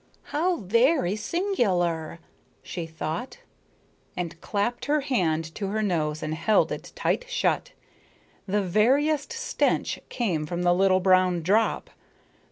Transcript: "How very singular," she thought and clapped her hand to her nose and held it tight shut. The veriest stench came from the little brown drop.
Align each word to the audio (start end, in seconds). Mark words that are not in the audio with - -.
"How 0.33 0.55
very 0.55 1.15
singular," 1.15 2.17
she 2.63 2.87
thought 2.87 3.37
and 4.17 4.41
clapped 4.41 4.85
her 4.85 5.01
hand 5.01 5.53
to 5.53 5.67
her 5.67 5.83
nose 5.83 6.23
and 6.23 6.33
held 6.33 6.71
it 6.71 6.91
tight 6.95 7.25
shut. 7.29 7.73
The 8.47 8.63
veriest 8.63 9.31
stench 9.31 9.99
came 10.09 10.47
from 10.47 10.63
the 10.63 10.73
little 10.73 11.01
brown 11.01 11.43
drop. 11.43 11.91